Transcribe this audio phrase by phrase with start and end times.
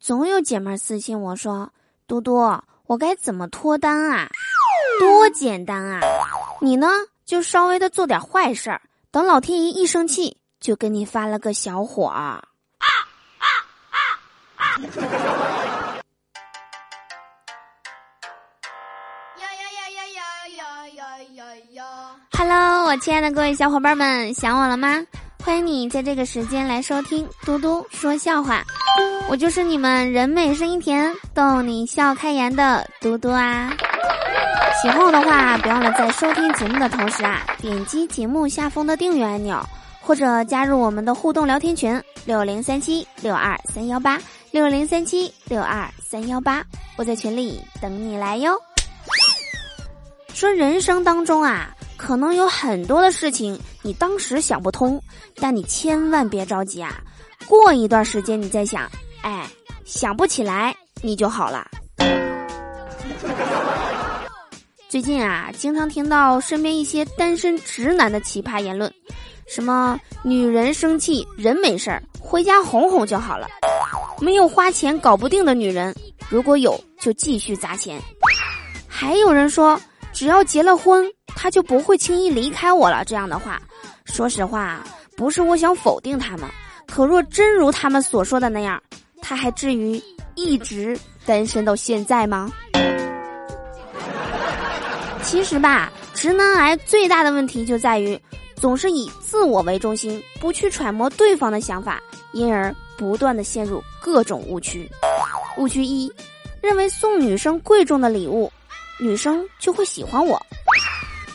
[0.00, 1.74] 总有姐妹私信我说
[2.08, 4.30] ：“嘟嘟，我该怎么脱单啊？
[4.98, 6.00] 多简单啊！
[6.62, 6.88] 你呢，
[7.26, 12.42] 就稍微的做点坏事儿，等老天爷一生气，就给你发了个小火儿。”
[22.32, 25.04] Hello，我亲爱的各位小伙伴们，想我了吗？
[25.50, 28.62] 欢迎你在这个时间来收听嘟嘟说笑话，
[29.28, 33.68] 我就是你们人美声音甜、逗你笑开颜的嘟嘟啊！
[34.80, 39.60] 喜欢我的话，别忘了在收听节目的同时啊，点击节目下方的订阅按钮，
[40.00, 44.20] 或者加入我们的互动聊天群六零三七六二三幺八
[44.52, 46.62] 六零三七六二三幺八，
[46.96, 48.56] 我在群里等你来哟。
[50.32, 51.74] 说人生当中啊。
[52.00, 54.98] 可能有很多的事情你当时想不通，
[55.34, 56.98] 但你千万别着急啊！
[57.46, 59.46] 过一段时间你再想，哎，
[59.84, 61.68] 想不起来你就好了。
[64.88, 68.90] 最近啊，经常听到身边一些单身直男的奇葩言论，
[69.46, 73.46] 什么女人生气人没事儿，回家哄哄就好了；
[74.22, 75.94] 没有花钱搞不定的女人，
[76.30, 78.00] 如果有就继续砸钱。
[78.88, 79.78] 还有人说，
[80.14, 81.06] 只要结了婚。
[81.42, 83.02] 他就不会轻易离开我了。
[83.02, 83.58] 这样的话，
[84.04, 84.84] 说实话，
[85.16, 86.46] 不是我想否定他们，
[86.86, 88.80] 可若真如他们所说的那样，
[89.22, 89.98] 他还至于
[90.34, 92.52] 一直单身到现在吗？
[95.22, 98.20] 其实吧，直男癌最大的问题就在于，
[98.54, 104.86] 总是以自我为中心，不去揣摩对方的想法，因而不断的陷入各种误区。
[105.56, 106.12] 误区一，
[106.60, 108.52] 认为送女生贵重的礼物，
[108.98, 110.38] 女生就会喜欢我。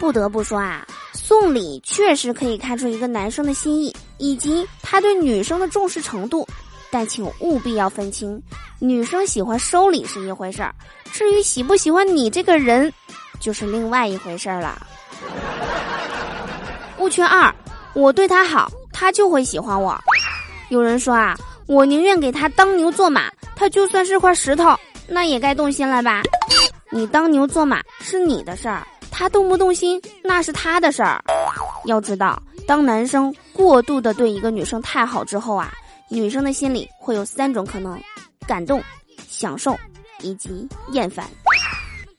[0.00, 6.48] 不得不说啊，送礼确实可以看出一个男生的心意以及他对女生的重视程度，
[6.90, 8.42] 但请务必要分清，
[8.78, 10.74] 女生喜欢收礼是一回事儿，
[11.12, 12.90] 至于喜不喜欢你这个人，
[13.38, 14.80] 就是另外一回事儿了。
[16.98, 17.54] 误区二，
[17.92, 19.96] 我对他好，他就会喜欢我。
[20.70, 21.36] 有人说啊，
[21.66, 24.74] 我宁愿给他当牛做马，他就算是块石头，
[25.06, 26.22] 那也该动心了吧？
[26.90, 28.86] 你当牛做马是你的事儿。
[29.20, 31.22] 他动不动心那是他的事儿，
[31.84, 35.70] 要知道，当男生过度的对一个女生太好之后啊，
[36.08, 38.00] 女生的心里会有三种可能：
[38.46, 38.82] 感动、
[39.28, 39.76] 享受
[40.22, 41.26] 以及厌烦。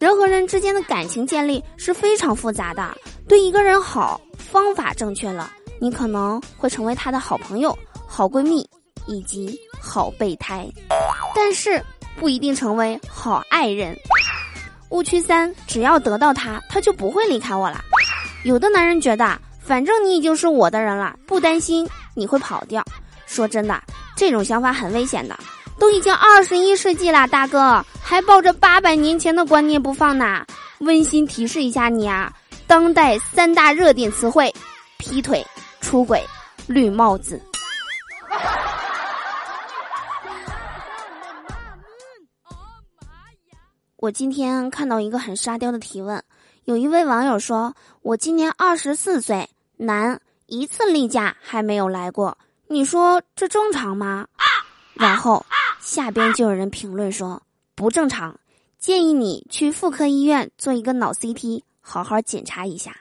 [0.00, 2.92] 人和人之间的感情建立是非常复杂的，
[3.28, 7.78] 对一个人好，方法正确了，你可能会成为他的好朋友、
[8.08, 8.68] 好闺蜜
[9.06, 10.68] 以及好备胎，
[11.32, 11.80] 但是
[12.16, 13.96] 不一定成为好爱人。
[14.90, 17.84] 误区三：只要得到他，他就不会离开我了。
[18.44, 22.84] 有的男人觉得，反正你已经是我的人了，不担心你会跑掉。
[23.26, 23.82] 说真的，
[24.16, 25.38] 这种想法很危险的。
[25.78, 30.44] 都已经二十一世纪了，大哥还抱着八百年前的观念不放呢。
[30.78, 32.32] 温馨提示一下你啊，
[32.66, 34.52] 当代三大热点词汇：
[34.96, 35.44] 劈腿、
[35.80, 36.20] 出轨、
[36.66, 37.40] 绿帽子。
[44.00, 46.22] 我今天看到一个很沙雕的提问，
[46.66, 52.38] 有一位网友说：“我今年二十四岁，男，一次例假还没有来过，
[52.68, 54.28] 你说这正常吗？”
[54.94, 55.44] 然后
[55.80, 57.42] 下边就有人评论说
[57.74, 58.38] ：“不正常，
[58.78, 62.96] 建议你去妇科医院做一个脑 CT，好好检查一下。”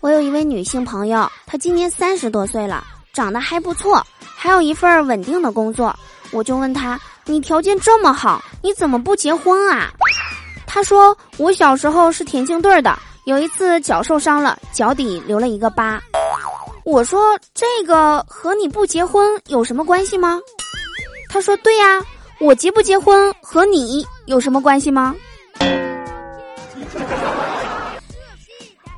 [0.00, 2.84] 我有一位女性朋友，她今年三十多岁了，
[3.14, 4.06] 长得还不错，
[4.36, 5.98] 还有一份稳定的工作。
[6.32, 9.90] 我就问他：“你条件这么好，你怎么不结婚啊？”
[10.66, 16.00] 他说：“我小时候是田径队的，有一次脚受伤了，脚底留了一个疤。”
[16.84, 20.38] 我说：“这个和你不结婚有什么关系吗？”
[21.30, 22.00] 他说：“对呀，
[22.38, 25.14] 我结不结婚和你有什么关系吗？”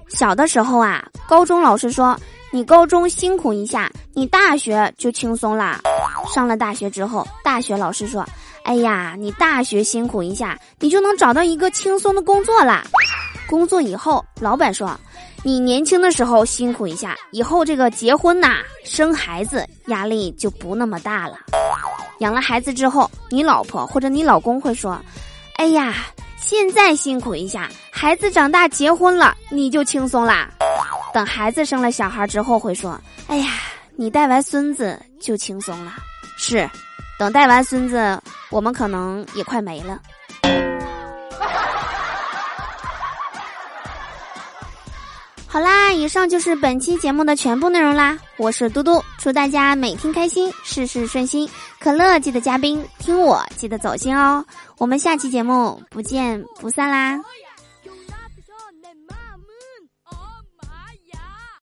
[0.08, 2.16] 小的时候啊，高中老师说。
[2.54, 5.80] 你高中辛苦一下，你大学就轻松啦。
[6.26, 8.26] 上了大学之后，大学老师说
[8.64, 12.84] ：“哎呀，你大学辛苦一下，你就能找到一个轻松的工作啦。”
[13.48, 14.98] 工作以后，老板说
[15.42, 21.38] ：“你年轻的时候辛苦一下，以后这个结婚呐、生孩子压力就不那么大了。
[22.20, 24.98] 养了孩子之后，你老婆或者你老公会说
[25.56, 25.94] ：‘哎呀，
[26.38, 30.48] 现在辛苦一下，孩子长大结婚了，你就轻松啦。’”
[31.12, 32.98] 等孩子生了小孩之后，会说
[33.28, 33.50] ：“哎呀，
[33.96, 35.92] 你带完孙子就轻松了。”
[36.44, 36.68] 是，
[37.20, 39.96] 等带完孙子，我们可能也快没了。
[45.46, 48.18] 好啦，以上就是本期节目的全部内容啦。
[48.38, 51.48] 我是嘟嘟，祝大家每天开心，事事顺心。
[51.78, 54.44] 可乐记得加冰，听我记得走心哦。
[54.78, 57.20] 我们下期节目不见不散啦。